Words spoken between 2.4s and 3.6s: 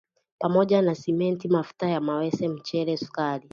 mchele, sukari